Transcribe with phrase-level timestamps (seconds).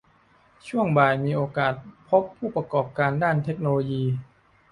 [0.67, 1.73] ช่วงบ่ายมีโอกาส
[2.09, 4.03] พบผู้ประกอบการด้านเทคโนโลยี